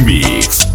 Mix. 0.00 0.71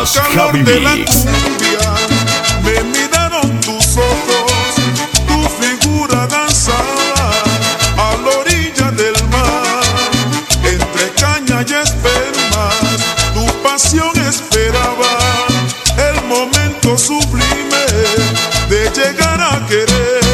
Más 0.00 0.18
Javi 0.34 0.62
Mix. 0.62 1.26
Me 2.64 2.82
miraron 2.84 3.60
tus 3.60 3.98
ojos, 3.98 4.74
tu 5.28 5.38
figura 5.60 6.26
danzada 6.26 7.30
a 7.98 8.16
la 8.16 8.38
orilla 8.38 8.90
del 8.92 9.12
mar, 9.28 9.82
entre 10.64 11.10
caña 11.20 11.66
y 11.68 11.72
espermas, 11.74 12.76
tu 13.34 13.44
pasión 13.62 14.12
esperaba 14.26 15.18
el 16.08 16.24
momento 16.24 16.96
sublime 16.96 17.84
de 18.70 18.90
llegar 18.94 19.38
a 19.38 19.66
querer. 19.66 20.29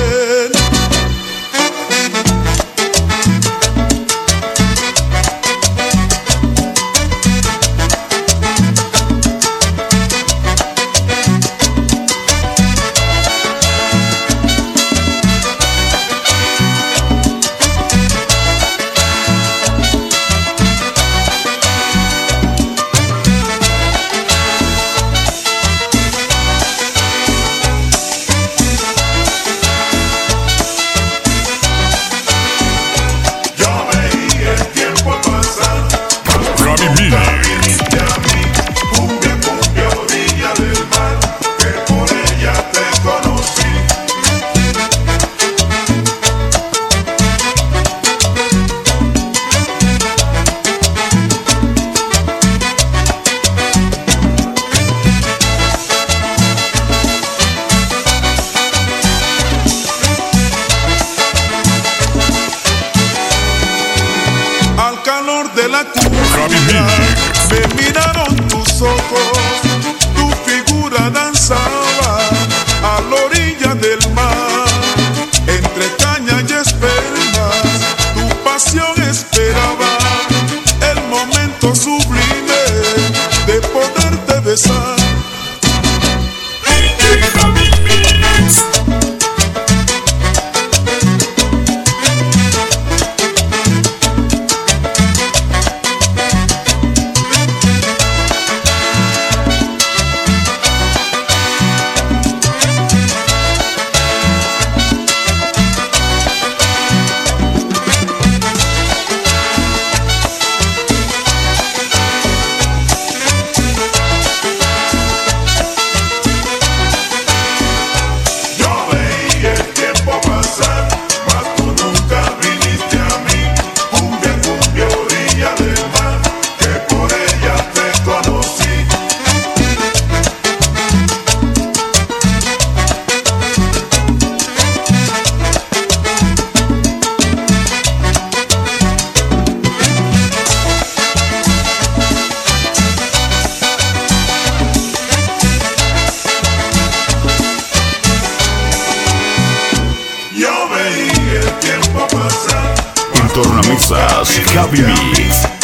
Salsas, 153.86 154.36
Happy 154.52 154.82
Mix. 154.82 155.55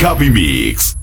Happy 0.00 0.30
Mix. 0.30 0.97